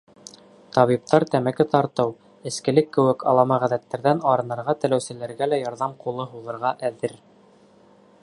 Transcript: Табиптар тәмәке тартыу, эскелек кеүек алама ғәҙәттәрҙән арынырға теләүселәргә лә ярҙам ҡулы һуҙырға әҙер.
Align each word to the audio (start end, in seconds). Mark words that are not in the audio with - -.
Табиптар 0.75 1.25
тәмәке 1.33 1.65
тартыу, 1.73 2.13
эскелек 2.51 2.89
кеүек 2.97 3.25
алама 3.33 3.59
ғәҙәттәрҙән 3.65 4.25
арынырға 4.31 4.77
теләүселәргә 4.85 5.49
лә 5.53 5.63
ярҙам 5.65 5.97
ҡулы 6.07 6.25
һуҙырға 6.35 6.73
әҙер. 6.91 7.17